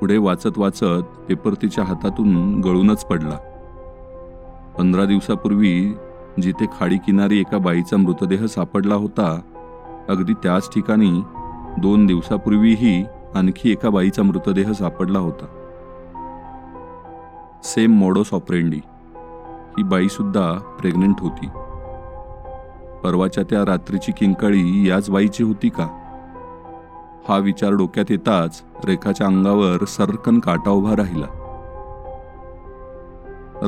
पुढे 0.00 0.16
वाचत 0.16 0.58
वाचत 0.58 1.02
पेपर 1.28 1.54
तिच्या 1.54 1.84
हातातून 1.84 2.60
गळूनच 2.60 3.04
पडला. 3.04 3.38
पंधरा 4.78 5.04
दिवसापूर्वी 5.04 5.94
जिथे 6.42 6.66
खाडी 6.80 6.96
किनारी 6.96 7.40
एका 7.40 7.58
बाईचा 7.58 7.96
मृतदेह 7.96 8.46
सापडला 8.46 8.94
होता 8.94 9.40
अगदी 10.08 10.32
त्याच 10.32 10.74
ठिकाणी 10.74 11.22
दोन 11.78 12.06
दिवसापूर्वीही 12.06 13.04
आणखी 13.34 13.70
एका 13.70 13.90
बाईचा 13.90 14.22
मृतदेह 14.22 14.72
सापडला 14.72 15.18
होता. 15.18 15.46
Same 17.64 17.92
modus 17.92 18.34
operandi. 18.34 18.80
ही 19.78 19.82
बाईसुद्धा 19.82 20.52
प्रेग्नंट 20.80 21.16
प्रेग्नेंट 21.16 21.16
होती. 21.20 21.46
परवाच्या 23.04 23.44
त्या 23.50 23.64
रात्रीची 23.66 24.12
किंकाळी 24.12 24.88
याच 24.88 25.10
बाईची 25.10 25.44
होती 25.44 25.68
का? 25.68 26.03
हा 27.28 27.38
विचार 27.38 27.72
डोक्यात 27.72 28.04
येताच 28.10 28.62
रेखाच्या 28.84 29.26
अंगावर 29.26 29.84
सरकन 29.84 30.38
काटा 30.38 30.70
उभा 30.70 30.96
राहिला. 30.96 31.26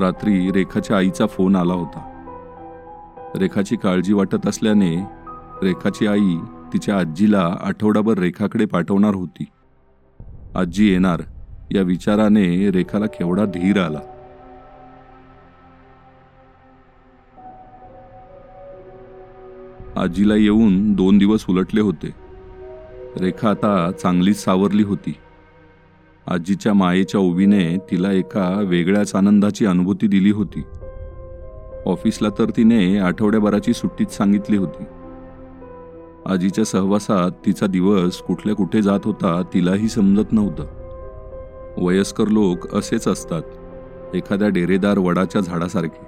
रात्री 0.00 0.52
रेखाच्या 0.52 0.96
आईचा 0.96 1.26
फोन 1.26 1.56
आला 1.56 1.74
होता. 1.74 2.00
रेखाची 3.36 3.76
काळजी 3.76 4.12
वाटत 4.12 4.46
असल्याने 4.46 4.96
रेखाची 5.62 6.06
आई 6.06 6.36
तिच्या 6.72 6.98
आजीला 6.98 7.56
आठवडाभर 7.60 8.18
रेखाकडे 8.18 8.64
पाठवणार 8.64 9.14
होती. 9.14 9.44
आजी 10.54 10.90
येणार 10.92 11.22
या 11.70 11.82
विचाराने 11.82 12.70
रेखाला 12.70 13.06
केवढा 13.06 13.44
धीर 13.44 13.80
आला. 13.80 14.00
आजीला 19.96 20.34
येऊन 20.34 20.92
दोन 20.92 21.18
दिवस 21.18 21.44
उलटले 21.48 21.80
होते. 21.80 22.25
रेखा 23.20 23.50
आता 23.50 23.90
चांगलीच 24.02 24.44
सावरली 24.44 24.82
होती. 24.82 25.14
आजीच्या 26.26 26.74
मायेच्या 26.74 27.20
ओबीने 27.20 27.76
तिला 27.90 28.12
एका 28.12 28.60
वेगळ्याच 28.64 29.14
आनंदाची 29.14 29.66
अनुभूती 29.66 30.06
दिली 30.06 30.30
होती. 30.30 30.62
ऑफिसला 31.86 32.28
तर 32.38 32.50
तिने 32.56 32.98
आठवड्याभराची 32.98 33.72
सुट्टीच 33.72 34.16
सांगितली 34.16 34.56
होती. 34.56 34.84
आजीच्या 36.26 36.64
सहवासात 36.64 37.30
तिचा 37.46 37.66
दिवस 37.66 38.16
कुठल्या 38.16 38.54
कुठे 38.54 38.82
जात 38.82 39.00
होता 39.04 39.42
तिलाही 39.54 39.88
समजत 39.88 40.32
नव्हतं. 40.32 40.66
वयस्कर 41.78 42.26
लोक 42.26 42.76
असेच 42.76 43.08
असतात 43.08 43.42
एखाद्या 44.14 44.48
डेरेदार 44.48 44.98
वडाच्या 44.98 45.40
झाडासारखे. 45.40 46.06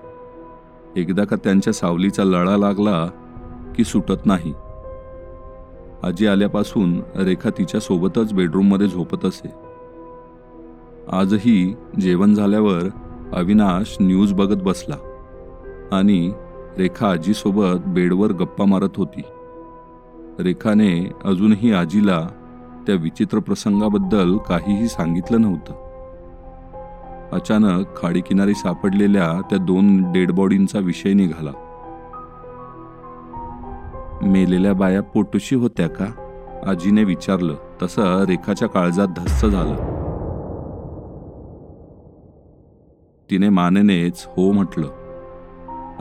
एकदा 1.01 1.25
का 1.25 1.37
त्यांच्या 1.37 1.73
सावलीचा 1.73 2.25
लळा 2.25 2.57
लागला 2.57 3.11
की 3.77 3.85
सुटत 3.85 4.27
नाही. 4.27 4.55
आजी 6.03 6.27
आल्यापासून 6.27 7.03
रेखा 7.17 7.51
तिच्या 7.51 7.81
सोबतच 7.81 8.33
बेडरूममध्ये 8.33 8.89
झोपत 8.89 9.25
असे. 9.25 9.51
आजही 11.13 11.75
जेवण 12.01 12.35
झाल्यावर 12.35 12.83
अविनाश 13.33 13.97
न्यूज 14.01 14.33
बघत 14.33 14.63
बसला 14.63 14.97
आणि 15.93 16.33
रेखा 16.79 17.11
आजीसोबत 17.11 17.87
बेडवर 17.87 18.33
गप्पा 18.33 18.65
मारत 18.65 18.89
होती. 18.97 19.23
रेखाने 20.39 21.13
अजूनही 21.25 21.73
आजीला 21.73 22.29
त्या 22.87 22.95
विचित्र 22.95 23.39
प्रसंगाबद्दल 23.39 24.37
काहीही 24.37 24.89
सांगितलं 24.89 25.41
नव्हतं. 25.41 25.73
अचानक 27.33 28.03
खाडीकिनारी 28.03 28.55
सापडलेल्या 28.55 29.41
त्या 29.51 29.59
दोन 29.59 30.13
डेड 30.13 30.31
बॉडींचा 30.31 30.79
विषय 30.79 31.13
निघाला. 31.13 31.68
मेलेल्या 34.23 34.75
बाया 34.75 35.03
पोटुशी 35.03 35.57
होत्या 35.57 35.89
का? 35.89 36.07
आजीने 36.67 37.05
विचारलं. 37.05 37.55
तसं 37.83 38.25
रेखाच्या 38.25 38.69
काळजात 38.69 39.09
धस्स 39.17 39.45
झालं. 39.47 39.77
तिने 43.31 43.49
मानेनेच 43.49 44.27
हो 44.27 44.53
म्हटलं. 44.53 44.89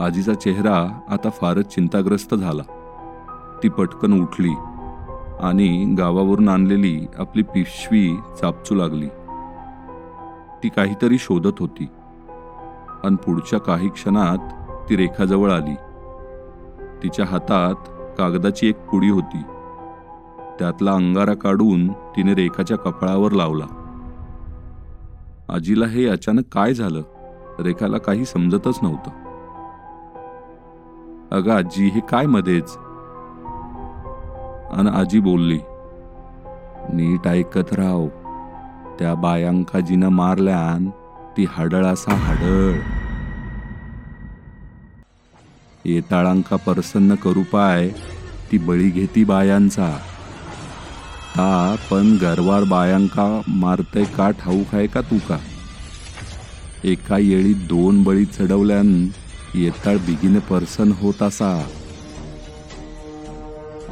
आजीचा 0.00 0.34
चेहरा 0.34 1.00
आता 1.08 1.30
फारच 1.30 1.74
चिंताग्रस्त 1.74 2.34
झाला. 2.34 2.62
ती 3.62 3.68
पटकन 3.68 4.22
उठली 4.22 4.54
आणि 5.40 5.94
गावावरून 5.98 6.48
आणलेली 6.48 7.06
आपली 7.18 7.42
पिशवी 7.42 8.16
चापचू 8.40 8.74
लागली. 8.74 9.08
ती 10.62 10.68
काहीतरी 10.68 11.18
शोधत 11.18 11.60
होती 11.60 11.86
आणि 13.04 13.16
पुढच्या 13.16 13.60
काही 13.60 13.88
क्षणात 13.88 14.38
ती 14.90 14.96
रेखाजवळ 14.96 15.50
आली. 15.50 15.74
तिच्या 17.02 17.24
हातात 17.24 17.74
कागदाची 18.18 18.68
एक 18.68 18.76
पुडी 18.76 19.08
होती. 19.08 19.42
त्यातला 20.58 20.92
अंगारा 20.92 21.34
काढून 21.34 21.92
तिने 21.92 22.34
रेखाच्या 22.34 22.76
कपाळावर 22.76 23.32
लावला. 23.32 23.64
आजीला 25.48 25.86
हे 25.86 26.08
अचानक 26.08 26.42
काय 26.52 26.74
झालं? 26.74 27.02
रेखाला 27.60 27.98
काही 27.98 28.24
समजतच 28.24 28.78
नव्हतं. 28.82 29.10
अगं 31.30 31.52
आजी 31.52 31.88
हे 31.88 32.00
काय 32.00 32.26
मध्येच? 32.26 32.76
आणि 34.72 34.88
आजी 34.88 35.20
बोलली 35.20 35.58
नीट 36.92 37.28
ऐकत 37.28 37.72
राव. 37.72 38.06
त्या 38.98 39.14
बायांकाजीनं 39.14 40.08
मारल्यान 40.08 40.90
ती 41.36 41.46
हाडळ 41.48 41.84
असा 41.84 42.14
हाडळ. 42.14 42.72
येताळांका 45.88 46.56
प्रसन्न 46.56 47.14
करू 47.14 47.42
पाय 47.42 47.88
ती 48.52 48.58
बळी 48.58 48.90
घेती 48.90 49.24
बायांचा. 49.24 49.88
ता 51.36 51.74
पण 51.90 52.16
गरवार 52.22 52.64
बायांका 52.64 53.40
मारतय 53.48 54.04
का 54.16 54.30
ठाऊक 54.30 54.74
आहे 54.74 54.86
का 54.86 55.00
तू 55.00 55.18
का 55.28 55.38
एका 56.84 57.18
येळी 57.18 57.52
दोन 57.68 58.02
बळी 58.02 58.24
चढवल्यान 58.24 58.88
येताळ 59.54 59.96
बिगीने 59.96 60.38
पर्सन 60.38 60.92
होत 60.92 61.22
असा. 61.22 61.52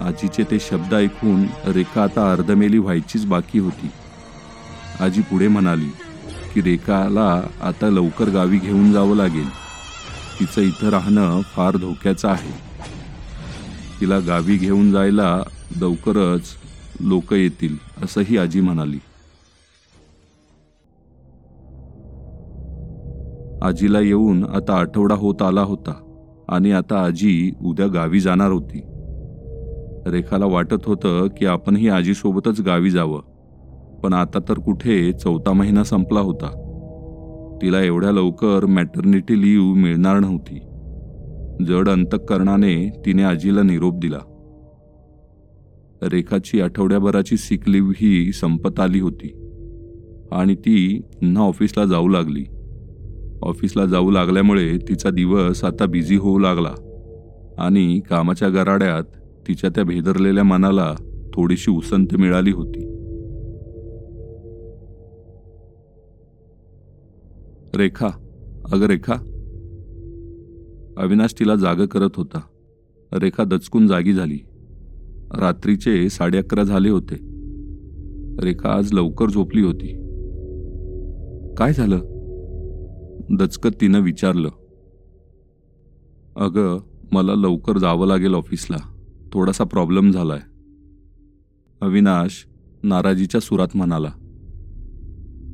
आजीचे 0.00 0.42
ते 0.42 0.58
शब्द 0.60 0.94
ऐकून 0.94 1.44
रेखा 1.66 2.02
आता 2.02 2.30
अर्धमेली 2.32 2.78
व्हायचीच 2.78 3.24
बाकी 3.26 3.58
होती. 3.58 3.90
आजी 5.00 5.20
पुढे 5.20 5.48
म्हणाली 5.48 5.90
की 6.54 6.62
रेखाला 6.62 7.30
आता 7.60 7.90
लवकर 7.90 8.28
गावी 8.28 8.58
घेऊन 8.58 8.92
जावं 8.92 9.16
लागेल. 9.16 9.48
तिचं 10.40 10.60
इथं 10.60 10.88
राहणं 10.88 11.40
फार 11.40 11.76
धोक्याचं 11.76 12.28
आहे. 12.28 12.50
तिला 14.00 14.18
गावी 14.18 14.56
घेऊन 14.56 14.92
जायला 14.92 15.42
लवकरच 15.80 16.42
लोक 17.00 17.32
येतील 17.32 17.76
असंही 18.02 18.38
आजी 18.38 18.60
म्हणाली. 18.60 18.98
आजीला 23.62 24.00
येऊन 24.00 24.44
आता 24.44 24.74
आठवडा 24.74 25.14
होत 25.14 25.42
आला 25.42 25.60
होता 25.60 25.92
आणि 26.48 26.72
आता 26.72 27.04
आजी 27.04 27.52
उद्या 27.64 27.86
गावी 27.86 28.20
जाणार 28.20 28.50
होती. 28.50 28.80
रेखाला 30.06 30.46
वाटत 30.46 30.84
होतं 30.84 31.26
की 31.26 31.46
आपणही 31.46 31.88
आजीसोबतच 31.88 32.60
गावी 32.60 32.90
जावं 32.90 33.20
पण 34.02 34.12
आता 34.12 34.38
तर 34.48 34.58
कुठे 34.58 35.12
चौथा 35.12 35.52
महिना 35.52 35.84
संपला 35.84 36.20
होता. 36.20 36.65
तिला 37.62 37.82
एवढ्या 37.82 38.12
लवकर 38.12 38.66
मॅटर्निटी 38.66 39.42
लीव्ह 39.42 39.74
मिळणार 39.74 40.18
नव्हती. 40.18 40.58
जड 41.66 41.88
अंतकरणाने 41.88 43.02
तिने 43.06 43.22
आजीला 43.22 43.62
निरोप 43.62 43.98
दिला. 43.98 44.18
रेखाची 46.02 46.60
आठवड्याभराची 46.60 47.36
सिक 47.36 47.68
लीव्ह 47.68 47.92
ही 47.96 48.32
संपत 48.32 48.80
आली 48.80 49.00
होती 49.00 49.32
आणि 50.32 50.54
ती 50.54 51.00
पुन्हा 51.14 51.42
ऑफिसला 51.42 51.84
जाऊ 51.84 52.08
लागली. 52.08 52.44
ऑफिसला 53.42 53.86
जाऊ 53.86 54.10
लागल्यामुळे 54.10 54.76
तिचा 54.88 55.10
दिवस 55.10 55.64
आता 55.64 55.86
बिझी 55.86 56.16
होऊ 56.16 56.38
लागला 56.38 56.72
आणि 57.58 58.00
कामाच्या 58.10 58.48
गराड्यात 58.48 59.04
तिच्या 59.48 59.70
त्या 59.70 59.84
भेदरलेल्या 59.84 60.44
मनाला 60.44 60.94
थोडीशी 61.34 61.70
उसंत 61.70 62.16
मिळाली 62.18 62.50
होती. 62.50 62.85
रेखा 67.76 68.06
अगं 68.72 68.86
रेखा. 68.86 69.14
अविनाश 70.98 71.34
तिला 71.38 71.54
जाग 71.54 71.74
करत 71.74 72.10
होता. 72.16 72.40
रेखा 73.12 73.44
दचकून 73.44 73.86
जागी 73.86 74.12
झाली. 74.12 74.38
रात्रीचे 75.36 76.08
साडे 76.08 76.38
अकरा 76.38 76.62
झाले 76.62 76.88
होते. 76.88 77.14
रेखा 78.42 78.72
आज 78.72 78.92
लवकर 78.92 79.30
झोपली 79.30 79.62
होती. 79.62 79.86
काय 81.54 81.72
झालं? 81.72 81.98
दचकत 83.38 83.70
तिनं 83.80 84.00
विचारलं. 84.00 84.48
अगं 86.36 86.80
मला 87.12 87.34
लवकर 87.34 87.78
जावं 87.78 88.06
लागेल 88.06 88.34
ऑफिसला. 88.34 88.76
थोडासा 89.32 89.64
प्रॉब्लेम 89.64 90.10
झालाय. 90.10 90.40
अविनाश 91.80 92.46
नाराजीच्या 92.82 93.40
सुरात 93.40 93.68
म्हणाला. 93.74 94.25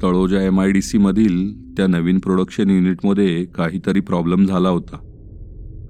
तळोजा 0.03 0.43
एम 0.43 0.61
आय 0.61 0.71
डी 0.71 0.83
सीमधील 0.83 1.71
त्या 1.73 1.87
नवीन 1.87 2.19
प्रोडक्शन 2.19 2.71
युनिटमध्ये 2.71 3.45
काहीतरी 3.45 4.01
प्रॉब्लेम 4.01 4.47
झाला 4.47 4.69
होता. 4.69 4.97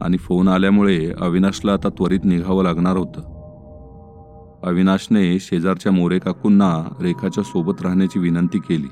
आणि 0.01 0.17
फोन 0.17 0.49
आल्यामुळे 0.49 1.13
अविनाशला 1.21 1.73
आता 1.73 1.89
त्वरित 1.89 2.21
निघावं 2.25 2.63
लागणार 2.63 2.97
होतं. 2.97 3.21
अविनाशने 4.65 5.39
शेजारच्या 5.39 5.93
मोरे 5.93 6.19
काकूंना 6.19 6.97
रेखाच्या 7.03 7.45
सोबत 7.45 7.83
राहण्याची 7.83 8.19
विनंती 8.19 8.59
केली. 8.59 8.89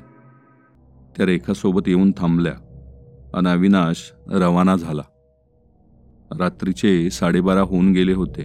त्या 1.17 1.25
रेखासोबत 1.25 1.81
येऊन 1.87 2.11
थांबल्या 2.11 2.53
आणि 3.33 3.49
अविनाश 3.49 4.13
रवाना 4.31 4.75
झाला. 4.75 5.03
रात्रीचे 6.39 7.09
साडेबारा 7.09 7.61
होऊन 7.61 7.91
गेले 7.91 8.13
होते. 8.13 8.41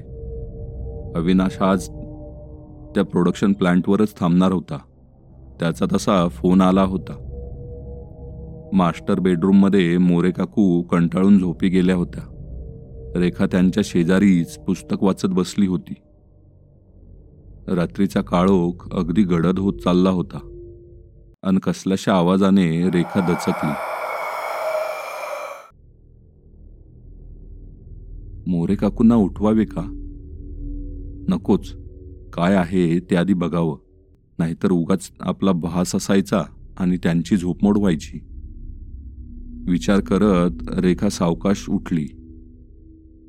अविनाश 1.17 1.63
आज 1.63 1.89
त्या 2.95 3.05
प्रोडक्शन 3.05 3.53
प्लांटवरच 3.53 4.21
थांबणार 4.21 4.53
होता. 4.53 4.79
त्याचा 5.61 5.87
तसा 5.93 6.29
फोन 6.29 6.61
आला 6.61 6.83
होता. 6.83 7.23
मास्टर 8.73 9.21
बेडरूममध्ये 9.21 9.99
मोरे 9.99 10.31
काकू 10.31 10.83
कंटाळून 10.83 11.39
झोपी 11.39 11.69
गेल्या 11.69 11.97
होत्या. 11.97 12.23
रेखा 13.17 13.47
त्यांच्या 13.47 13.83
शेजारीच 13.87 14.59
पुस्तक 14.59 14.97
वाचत 15.03 15.27
बसली 15.27 15.67
होती. 15.67 15.95
रात्रीचा 17.69 18.21
काळोख 18.21 18.95
अगदी 18.95 19.23
गडद 19.23 19.59
होत 19.59 19.75
चालला 19.75 20.11
होता. 20.11 20.39
अन 21.43 21.59
कसल्याशा 21.59 22.15
आवाजाने 22.15 22.91
रेखा 22.91 23.21
दचकली. 23.21 23.73
मोरे 28.51 28.75
काकूंना 28.75 29.15
उठवावे 29.15 29.65
का? 29.65 29.83
नकोच. 31.29 31.77
काय 32.33 32.55
आहे 32.55 33.01
ते 33.01 33.17
आधी 33.17 33.35
बघावं. 33.35 33.86
नाहीतर 34.39 34.71
उगाच 34.71 35.11
आपला 35.21 35.53
भास 35.53 35.95
असायचा 35.95 36.43
आणि 36.79 36.97
त्यांची 36.97 37.37
झोपमोड 37.37 37.79
व्हायची 37.79 38.21
विचार 39.69 40.01
करत 40.01 40.51
रेखा 40.69 41.09
सावकाश 41.09 41.67
उठली. 41.69 42.07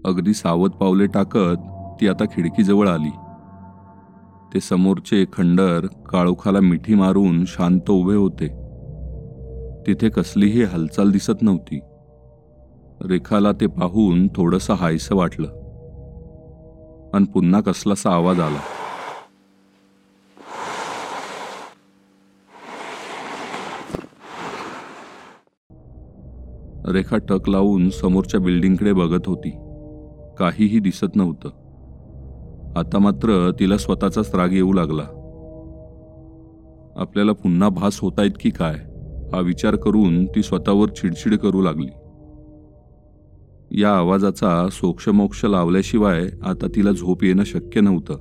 अगदी 0.05 0.33
सावध 0.33 0.69
पावले 0.69 1.05
टाकत 1.05 1.57
ती 2.01 2.07
आता 2.07 2.25
खिडकीजवळ 2.25 2.87
आली. 2.87 3.11
ते 4.53 4.59
समोरचे 4.59 5.25
खंडर 5.33 5.85
काळोखाला 5.85 6.59
मिठी 6.59 6.95
मारून 6.95 7.43
शांत 7.47 7.89
उभे 7.89 8.15
होते. 8.15 8.47
तिथे 9.87 10.09
कसलीही 10.09 10.63
हालचाल 10.63 11.11
दिसत 11.11 11.41
नव्हती. 11.41 11.79
रेखाला 13.01 13.51
ते 13.51 13.67
पाहून 13.67 14.27
थोडंसं 14.27 14.73
हायसं 14.73 15.15
वाटलं. 15.15 15.47
आणि 17.13 17.25
पुन्हा 17.25 17.61
कसलासा 17.61 18.09
आवाज 18.11 18.39
आला. 18.39 18.59
रेखा 26.87 27.17
टक 27.17 27.49
लावून 27.49 27.89
समोरच्या 27.89 28.39
बिल्डिंगकडे 28.39 28.93
बघत 28.93 29.27
होती. 29.27 29.49
काहीही 30.39 30.79
दिसत 30.79 31.15
नव्हतं. 31.15 31.49
आता 32.75 32.99
मात्र 32.99 33.51
तिला 33.59 33.77
स्वतःचाच 33.77 34.35
राग 34.35 34.53
येऊ 34.53 34.73
लागला. 34.73 35.03
आपल्याला 36.95 37.31
पुन्हा 37.31 37.69
भास 37.69 37.99
होतायत 37.99 38.31
की 38.39 38.49
काय 38.49 38.75
हा 39.33 39.39
विचार 39.39 39.75
करून 39.75 40.25
ती 40.25 40.43
स्वतःवर 40.43 40.89
चिडचिड 40.89 41.35
करू 41.35 41.61
लागली. 41.61 41.89
या 43.81 43.89
आवाजाचा 43.89 44.69
सोक्षमोक्ष 44.71 45.45
लावल्याशिवाय 45.45 46.27
आता 46.43 46.67
तिला 46.75 46.91
झोप 46.91 47.23
येणं 47.23 47.43
शक्य 47.43 47.81
नव्हतं. 47.81 48.13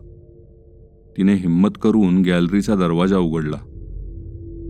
तिने 1.17 1.35
हिंमत 1.35 1.69
करून 1.83 2.23
गॅलरीचा 2.23 2.75
दरवाजा 2.75 3.19
उघडला 3.19 3.57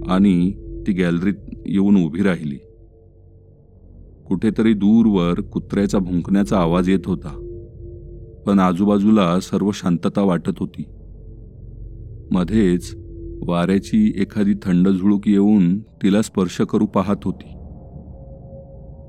आणि 0.08 0.52
ती 0.86 0.92
गॅलरीत 0.92 1.34
येऊन 1.66 2.04
उभी 2.04 2.22
राहिली. 2.22 2.58
कुठेतरी 4.28 4.74
दूरवर 4.74 5.40
कुत्र्याचा 5.40 5.98
भुंकण्याचा 5.98 6.58
आवाज 6.58 6.88
येत 6.88 7.06
होता. 7.06 7.42
पण 8.46 8.58
आजूबाजूला 8.58 9.40
सर्व 9.40 9.70
शांतता 9.70 10.22
वाटत 10.22 10.52
होती. 10.58 10.84
मध्येच 12.30 12.96
वाऱ्याची 13.46 14.12
एखादी 14.18 14.54
थंड 14.62 14.88
झुळूक 14.88 15.28
येऊन 15.28 15.78
तिला 15.78 16.22
स्पर्श 16.22 16.60
करू 16.60 16.86
पाहत 16.86 17.16
होती. 17.24 17.52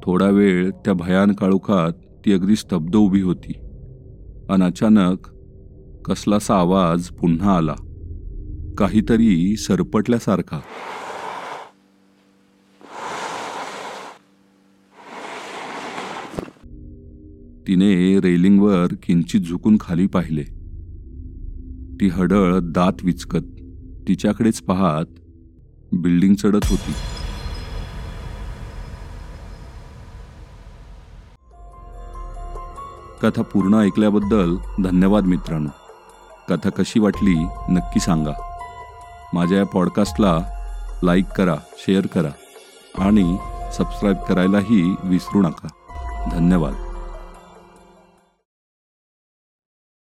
थोडा 0.03 0.29
वेळ 0.29 0.69
त्या 0.69 0.93
भयान 0.93 1.31
काळोखात 1.31 1.91
ती 2.25 2.33
अगदी 2.33 2.55
स्तब्ध 2.55 2.95
उभी 2.95 3.21
होती. 3.21 3.53
अन 4.49 4.63
अचानक 4.63 5.17
कसलासा 6.05 6.55
आवाज 6.55 7.07
पुन्हा 7.07 7.57
आला. 7.57 7.75
काहीतरी 8.77 9.55
सरपटल्यासारखा. 9.55 10.59
तिने 17.67 18.19
रेलिंगवर 18.19 18.87
किंचित 19.03 19.41
झुकून 19.41 19.77
खाली 19.79 20.07
पाहिले. 20.07 20.43
ती 22.01 22.07
हडळ 22.07 22.59
दात 22.61 22.93
विचकत 23.03 23.45
तिच्याकडेच 24.07 24.61
पाहत 24.61 25.05
बिल्डिंग 25.93 26.35
चढत 26.35 26.65
होती. 26.65 26.91
कथा 33.21 33.41
पूर्ण 33.41 33.75
ऐकल्याबद्दल 33.75 34.55
धन्यवाद 34.83 35.23
मित्रांनो. 35.23 35.69
कथा 36.49 36.69
कशी 36.69 36.99
वाटली 36.99 37.35
नक्की 37.69 37.99
सांगा. 37.99 38.33
माझ्या 39.33 39.57
या 39.57 39.65
पॉडकास्टला 39.65 40.39
लाईक 41.03 41.25
करा 41.25 41.55
शेअर 41.77 42.07
करा 42.07 42.31
आणि 42.97 43.37
सबस्क्राईब 43.73 44.17
करायलाही 44.29 44.95
विसरू 45.03 45.41
नका. 45.41 45.67
धन्यवाद. 46.31 46.73